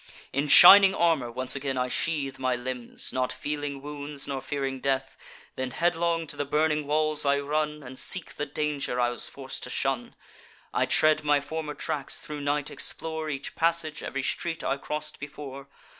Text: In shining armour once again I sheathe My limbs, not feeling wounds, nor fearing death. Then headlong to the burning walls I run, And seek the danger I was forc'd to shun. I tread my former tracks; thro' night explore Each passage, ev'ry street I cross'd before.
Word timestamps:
In 0.33 0.47
shining 0.47 0.95
armour 0.95 1.31
once 1.31 1.55
again 1.55 1.77
I 1.77 1.87
sheathe 1.87 2.39
My 2.39 2.55
limbs, 2.55 3.13
not 3.13 3.31
feeling 3.31 3.83
wounds, 3.83 4.27
nor 4.27 4.41
fearing 4.41 4.79
death. 4.79 5.15
Then 5.55 5.69
headlong 5.69 6.25
to 6.25 6.35
the 6.35 6.43
burning 6.43 6.87
walls 6.87 7.23
I 7.23 7.37
run, 7.39 7.83
And 7.83 7.99
seek 7.99 8.33
the 8.33 8.47
danger 8.47 8.99
I 8.99 9.11
was 9.11 9.29
forc'd 9.29 9.61
to 9.61 9.69
shun. 9.69 10.15
I 10.73 10.87
tread 10.87 11.23
my 11.23 11.39
former 11.39 11.75
tracks; 11.75 12.19
thro' 12.19 12.39
night 12.39 12.71
explore 12.71 13.29
Each 13.29 13.53
passage, 13.55 14.01
ev'ry 14.01 14.23
street 14.23 14.63
I 14.63 14.77
cross'd 14.77 15.19
before. 15.19 15.67